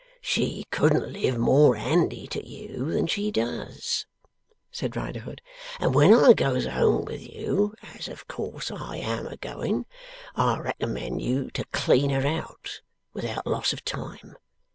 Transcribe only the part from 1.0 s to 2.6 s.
live more handy to